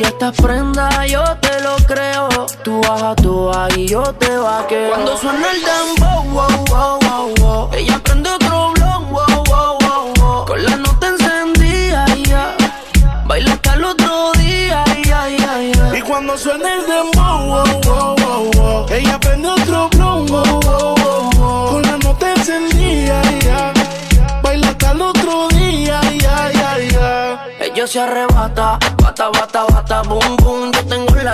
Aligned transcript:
perreo. 0.00 0.02
Que 0.02 0.02
ya 0.02 0.08
estás 0.08 0.36
prenda, 0.36 1.06
yo 1.06 1.24
te 1.40 1.60
lo 1.60 1.76
creo. 1.86 2.28
Tú 2.62 2.80
vas 2.82 3.02
a 3.02 3.14
toa 3.14 3.68
y 3.76 3.86
yo 3.86 4.02
te 4.14 4.36
vaqueo. 4.36 4.90
Cuando 4.90 5.16
suena 5.16 5.46
el 5.52 5.62
dembow, 5.62 6.24
wow, 6.24 6.64
wow, 6.68 6.98
wow, 7.00 7.34
wow. 7.40 7.70
Ella 7.74 7.98
prende 8.02 8.30
otro 8.30 8.72
blon, 8.72 9.10
wow, 9.10 9.44
wow, 9.46 9.78
wow, 9.80 10.12
wow. 10.18 10.46
Con 10.46 10.64
la 10.64 10.76
nota 10.76 11.08
encendida, 11.08 12.06
ya. 12.28 12.56
Baila 13.26 13.52
hasta 13.52 13.74
el 13.74 13.84
otro 13.84 14.32
día, 14.32 14.84
ya, 15.04 15.28
ya, 15.28 15.62
ya. 15.62 15.98
Y 15.98 16.02
cuando 16.02 16.36
suena 16.36 16.74
el 16.74 16.86
dembow, 16.86 17.46
wow, 17.46 17.80
wow, 17.84 18.16
wow, 18.16 18.50
wow, 18.56 18.86
ella 18.90 19.18
prende 19.20 19.48
otro 19.48 19.88
blon, 19.90 20.26
wow, 20.26 20.60
wow, 20.60 20.94
wow, 20.96 21.30
wow. 21.38 21.70
Con 21.70 21.82
la 21.82 21.96
nota 21.98 22.32
encendida, 22.34 23.22
ya. 23.40 23.72
Baila 24.42 24.68
hasta 24.68 24.92
el 24.92 25.02
otro 25.02 25.48
día, 25.48 26.00
ya, 26.18 26.50
ya, 26.52 26.78
ya. 26.90 27.46
Ella 27.60 27.86
se 27.86 28.00
arrebata, 28.00 28.78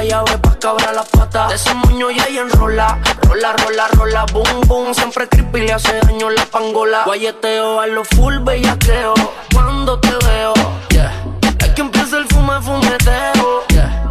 llave 0.08 0.38
pa' 0.38 0.58
cabrar 0.58 0.94
las 0.94 1.08
patas. 1.08 1.48
De 1.48 1.54
ese 1.56 1.74
moño 1.74 2.10
ya 2.10 2.24
ella 2.28 2.42
enrola, 2.42 2.98
rola, 3.28 3.52
rola, 3.54 3.88
rola, 3.88 4.26
boom, 4.32 4.60
boom. 4.66 4.94
Siempre 4.94 5.28
creepy 5.28 5.60
le 5.62 5.72
hace 5.72 6.00
daño 6.00 6.30
la 6.30 6.44
pangola. 6.46 7.02
Guayeteo 7.04 7.80
a 7.80 7.86
lo 7.86 8.04
full 8.04 8.38
bellaqueo. 8.38 9.14
Cuando 9.52 9.98
te 10.00 10.10
veo, 10.26 10.54
yeah. 10.90 11.12
Es 11.60 11.68
que 11.70 11.80
empieza 11.82 12.18
el 12.18 12.26
fume, 12.26 12.60
fumeteo, 12.62 13.64
yeah. 13.68 14.02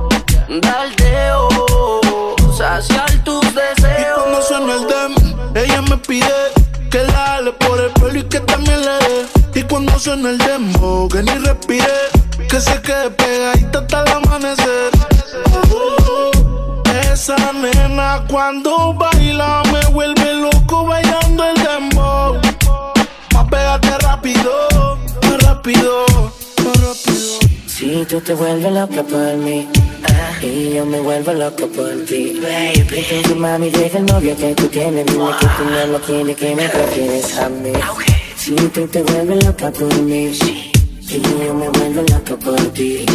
Daldeo, 0.62 1.50
saciar 2.58 3.10
tus 3.24 3.44
Y 3.44 3.50
deseos. 3.52 4.20
cuando 4.20 4.42
suena 4.42 4.74
el 4.76 4.88
dem, 4.88 5.16
ella 5.56 5.82
me 5.82 5.98
pide 5.98 6.34
que 6.92 7.04
la 7.04 7.36
ale 7.36 7.52
por 7.54 7.80
el 7.80 7.92
pelo 7.92 8.20
y 8.20 8.24
que 8.24 8.40
también 8.42 8.82
le 8.82 8.92
dé. 8.92 9.26
Y 9.60 9.64
cuando 9.64 9.98
suena 10.00 10.30
el 10.30 10.38
dembow, 10.38 11.08
que 11.10 11.24
ni 11.24 11.32
respire, 11.40 11.88
que 12.38 12.60
se 12.60 12.82
quede 12.82 13.10
pegadita 13.12 13.80
hasta 13.80 14.04
el 14.04 14.12
amanecer. 14.12 14.92
Uh, 15.72 16.82
esa 17.12 17.36
nena 17.54 18.24
cuando 18.30 18.94
baila 18.94 19.64
me 19.72 19.86
vuelve 19.92 20.34
loco 20.36 20.86
bailando 20.86 21.44
el 21.46 21.56
dembow. 21.56 22.42
Pa' 23.32 23.48
pegarte 23.48 23.98
rápido, 24.00 24.98
más 25.24 25.44
rápido, 25.44 26.06
más 26.64 26.82
rápido. 26.82 27.40
Si 27.68 28.06
tú 28.06 28.20
te 28.22 28.34
vuelves 28.34 28.72
loca 28.72 29.04
por 29.04 29.36
mí 29.38 29.68
ah, 30.04 30.44
y 30.44 30.74
yo 30.76 30.86
me 30.86 31.00
vuelvo 31.00 31.34
loco 31.34 31.68
por 31.68 32.06
ti, 32.06 32.40
baby. 32.42 33.06
Entonces 33.10 33.36
mami 33.36 33.70
deja 33.70 33.98
el 33.98 34.06
novio 34.06 34.36
que 34.36 34.56
tú 34.56 34.68
tienes, 34.68 35.06
dime 35.06 35.32
que 35.40 35.46
tú 35.46 35.64
no 35.70 35.86
lo 35.88 36.02
quieres, 36.02 36.36
que 36.36 36.56
me 36.56 36.70
prefieres 36.70 37.38
a 37.38 37.50
mí. 37.50 37.72
Si 38.36 38.56
tú 38.56 38.88
te 38.88 39.02
vuelves 39.02 39.46
loca 39.46 39.72
por 39.72 39.94
mí 40.02 40.32
y 41.08 41.22
yo 41.22 41.54
me 41.54 41.70
vuelvo 41.70 42.02
loco 42.02 42.38
por 42.44 42.60
ti, 42.74 43.06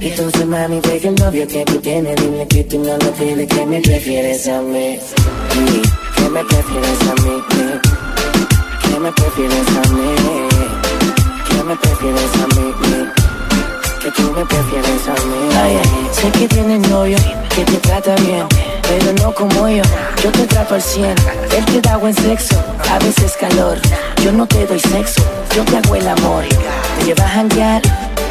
entonces 0.00 0.46
mami 0.46 0.80
deja 0.80 1.08
el 1.08 1.14
novio 1.14 1.46
que 1.46 1.64
tú 1.64 1.78
tienes, 1.80 2.16
dime 2.16 2.46
que 2.46 2.64
tú 2.64 2.78
no 2.78 2.96
lo 2.96 3.12
quieres, 3.12 3.48
que 3.48 3.66
me 3.66 3.80
prefieres 3.80 4.48
a 4.48 4.60
mí. 4.60 4.98
Y 5.54 5.82
que 6.16 6.28
me 6.28 6.44
prefieres 6.44 7.00
a 7.00 7.14
mí, 7.22 7.42
que 8.82 9.00
me 9.00 9.12
prefieres 9.12 9.68
a 9.68 9.92
mí, 9.92 10.10
que 11.48 11.64
me 11.64 11.76
prefieres 11.76 12.34
a 12.34 12.46
mí. 12.48 12.74
Que 14.02 14.10
tú 14.12 14.22
me 14.32 14.44
prefieres 14.46 15.08
a 15.08 15.12
mí. 15.12 15.48
Ay, 15.54 15.76
ay, 15.76 16.08
sé 16.12 16.30
que 16.30 16.48
tienes 16.48 16.88
novio, 16.88 17.16
que 17.58 17.72
te 17.72 17.78
trata 17.78 18.14
bien, 18.16 18.46
pero 18.82 19.12
no 19.14 19.34
como 19.34 19.68
yo. 19.68 19.82
Yo 20.22 20.30
te 20.30 20.46
trato 20.46 20.76
al 20.76 20.82
cien, 20.82 21.14
él 21.56 21.64
te 21.64 21.80
da 21.80 21.96
buen 21.96 22.14
sexo, 22.14 22.54
a 22.88 22.98
veces 23.00 23.36
calor. 23.36 23.78
Yo 24.22 24.30
no 24.32 24.46
te 24.46 24.64
doy 24.64 24.78
sexo, 24.78 25.22
yo 25.56 25.64
te 25.64 25.76
hago 25.78 25.96
el 25.96 26.06
amor. 26.06 26.44
Te 26.98 27.06
llevas 27.06 27.26
a 27.26 27.28
janguear 27.28 27.82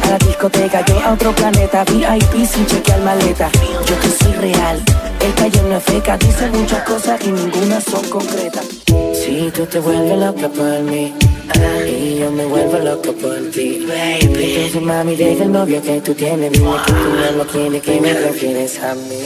la 0.08 0.18
discoteca, 0.18 0.84
yo 0.86 0.98
a 1.00 1.12
otro 1.12 1.32
planeta, 1.32 1.84
VIP 1.84 2.46
sin 2.46 2.66
chequear 2.66 3.00
maleta. 3.00 3.50
Yo 3.86 4.00
que 4.00 4.08
soy 4.08 4.32
real, 4.32 4.82
el 5.20 5.34
taller 5.34 5.64
no 5.64 5.76
es 5.76 5.84
feca, 5.84 6.16
dice 6.16 6.48
muchas 6.50 6.82
cosas 6.84 7.20
y 7.24 7.30
ninguna 7.30 7.80
son 7.80 8.04
concretas. 8.08 8.66
Si 9.12 9.50
tú 9.54 9.66
te 9.66 9.78
vuelves 9.80 10.18
loca 10.18 10.48
por 10.48 10.80
mí 10.80 11.12
ah, 11.50 11.86
y 11.86 12.18
yo 12.20 12.30
me 12.30 12.44
vuelvo 12.46 12.78
loco 12.78 13.12
por 13.12 13.50
ti, 13.50 13.86
baby. 13.86 14.54
Entonces 14.54 14.82
mami 14.82 15.16
deja 15.16 15.44
el 15.44 15.52
novio 15.52 15.82
que 15.82 16.00
tú 16.00 16.14
tienes, 16.14 16.52
dime 16.52 16.70
que 16.86 16.92
tú 16.92 17.08
no 17.20 17.38
lo 17.38 17.46
quieres, 17.46 17.82
que 17.82 18.00
me 18.00 18.14
prefieres 18.14 18.82
a 18.82 18.94
mí. 18.94 19.20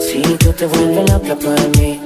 Si 0.00 0.20
tú 0.36 0.52
te 0.52 0.66
vuelves 0.66 1.10
loca 1.10 1.34
por 1.36 1.78
mí 1.78 2.00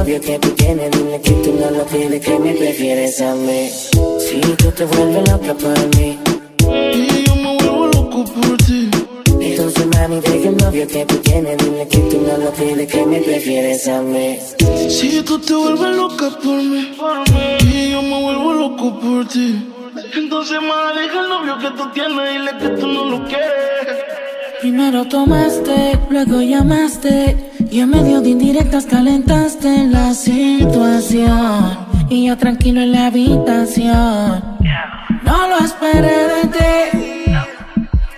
novio 0.00 0.18
que 0.18 0.38
tú 0.38 0.48
tienes, 0.52 0.90
dime 0.92 1.20
que 1.20 1.30
tú 1.44 1.52
no 1.60 1.70
lo 1.70 1.84
quieres, 1.84 2.24
que 2.24 2.38
me 2.38 2.54
prefieres 2.54 3.20
a 3.20 3.34
mí. 3.34 3.68
Si 4.18 4.40
tú 4.56 4.70
te 4.72 4.84
vuelves 4.86 5.28
loca 5.28 5.52
por 5.54 5.96
mí 5.96 6.18
Y 6.94 7.24
yo 7.26 7.36
me 7.36 7.56
vuelvo 7.56 7.86
loco 7.88 8.24
por 8.24 8.56
ti. 8.64 8.88
entonces 9.40 9.86
mami 9.94 10.20
deja 10.20 10.48
el 10.48 10.56
novio 10.56 10.86
que 10.86 11.04
tú 11.04 11.16
tienes, 11.16 11.58
dime 11.58 11.86
que 11.86 11.98
tú 11.98 12.18
no 12.26 12.34
lo 12.44 12.50
quieres, 12.52 12.90
que 12.90 13.04
me 13.04 13.20
prefieres 13.20 13.88
a 13.88 14.00
mí. 14.00 14.38
Si 14.88 15.22
tú 15.22 15.38
te 15.38 15.52
vuelves 15.52 15.94
loca 15.94 16.30
por 16.42 16.62
mí, 16.70 16.92
y 17.60 17.90
yo 17.92 18.00
me 18.00 18.22
vuelvo 18.22 18.52
loco 18.54 18.98
por 19.00 19.28
ti. 19.28 19.48
Entonces, 20.14 20.58
más 20.62 20.94
deja 20.94 21.20
el 21.24 21.28
novio 21.28 21.58
que 21.58 21.70
tú 21.76 21.84
tienes, 21.92 22.32
dile 22.32 22.52
que 22.58 22.68
tú 22.80 22.86
no 22.86 23.04
lo 23.04 23.24
quieres. 23.26 23.96
Primero 24.62 25.04
tomaste, 25.04 25.98
luego 26.08 26.40
llamaste 26.40 27.49
Y 27.72 27.78
en 27.78 27.90
medio 27.90 28.20
de 28.20 28.30
indirectas 28.30 28.84
calentaste 28.84 29.86
la 29.86 30.12
situación. 30.12 31.78
Y 32.08 32.26
yo 32.26 32.36
tranquilo 32.36 32.80
en 32.80 32.90
la 32.90 33.06
habitación. 33.06 34.42
No 35.22 35.48
lo 35.48 35.58
esperé 35.64 36.16
de 36.34 36.42
ti. 36.48 37.32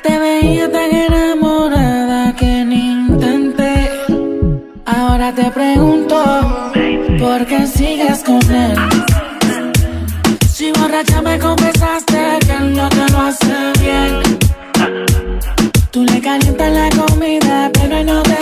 Te 0.02 0.18
veía 0.18 0.72
tan 0.72 0.90
enamorada 0.90 2.34
que 2.34 2.64
ni 2.64 2.92
intenté. 2.92 3.90
Ahora 4.86 5.34
te 5.34 5.50
pregunto, 5.50 6.16
¿por 7.20 7.44
qué 7.44 7.66
sigues 7.66 8.24
con 8.24 8.40
él? 8.50 8.76
Si 10.48 10.72
borracha 10.72 11.20
me 11.20 11.38
confesaste 11.38 12.38
que 12.46 12.52
él 12.52 12.74
no 12.74 12.88
te 12.88 13.12
lo 13.12 13.18
hace 13.18 13.72
bien. 13.80 14.22
Tú 15.90 16.04
le 16.04 16.20
calientas 16.22 16.72
la 16.72 16.88
comida, 17.04 17.70
pero 17.74 18.02
no 18.02 18.22
te 18.22 18.41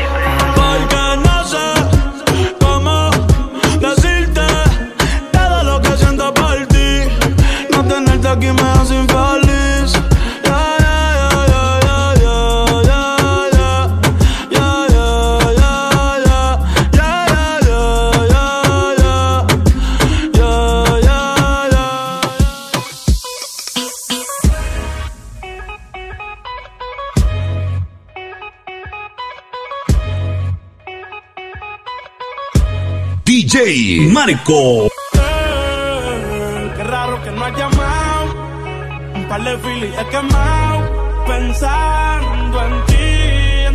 DJ 33.71 34.01
Marco. 34.11 34.87
Eh, 35.13 36.71
Qué 36.75 36.83
raro 36.83 37.23
que 37.23 37.31
no 37.31 37.45
has 37.45 37.57
llamado. 37.57 38.25
Un 39.15 39.23
par 39.29 39.41
de 39.45 39.57
filis 39.59 39.93
he 39.97 40.05
quemado. 40.09 41.23
Pensando 41.25 42.57
en 42.65 42.85
ti, 42.87 42.90
en 42.90 42.90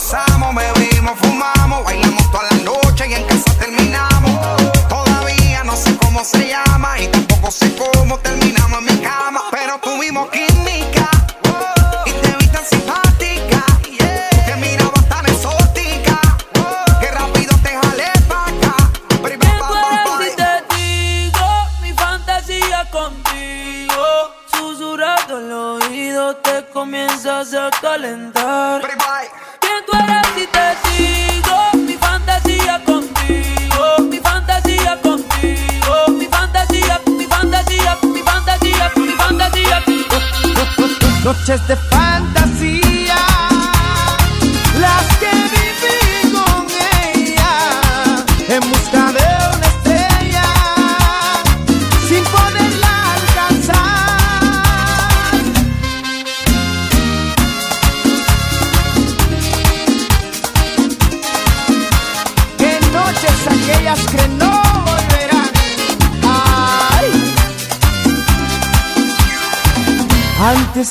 gozamos, 0.00 0.54
bebimos, 0.54 1.18
fumamos, 1.20 1.84
bailamos 1.84 2.30
toda 2.30 2.44
la 2.50 2.56
noche 2.64 3.06
y 3.06 3.14
en 3.14 3.24
casa 3.26 3.52
terminamos. 3.58 4.32
Todavía 4.88 5.62
no 5.62 5.76
sé 5.76 5.94
cómo 5.98 6.24
se 6.24 6.48
llama 6.48 6.98
y 6.98 7.06
tampoco 7.08 7.50
sé 7.50 7.76
cómo 7.76 8.18
te 8.18 8.29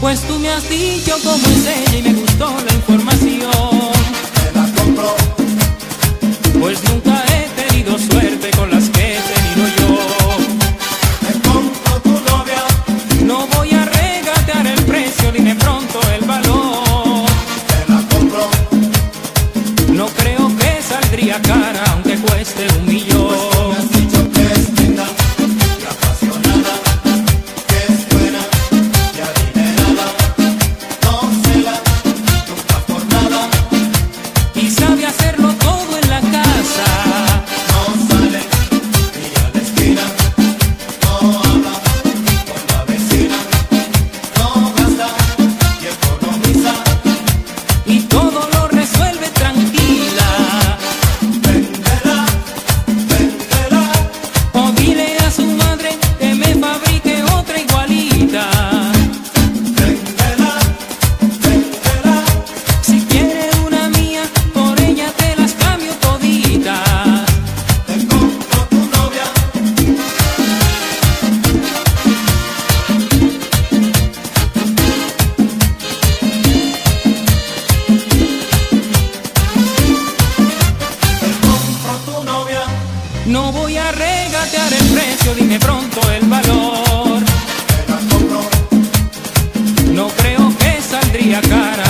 Pues 0.00 0.20
tú 0.20 0.38
me 0.38 0.48
has 0.48 0.68
dicho 0.68 1.16
cómo 1.24 1.44
es 1.48 1.66
ella 1.66 1.98
y 1.98 2.02
me 2.02 2.12
gustó 2.20 2.54
la 2.66 2.72
información. 2.72 3.50
Me 4.44 4.60
la 4.60 4.72
compro. 4.76 5.16
Pues 6.60 6.78
nunca 6.88 7.24
he 7.26 7.48
tenido 7.62 7.98
suerte. 7.98 8.17
Alexandria, 91.08 91.40
cara. 91.40 91.87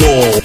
México. 0.00 0.39